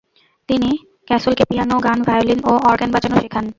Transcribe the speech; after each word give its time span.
তিনি 0.49 0.71
ক্যাসলকে 1.07 1.43
পিয়ানো, 1.49 1.75
গান, 1.79 1.99
ভায়োলিন 2.03 2.39
ও 2.45 2.53
অর্গান 2.69 2.89
বাজানো 2.91 3.15
শেখান। 3.21 3.45